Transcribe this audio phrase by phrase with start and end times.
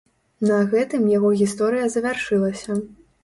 [0.51, 2.79] На гэтым яго гісторыя завяршылася.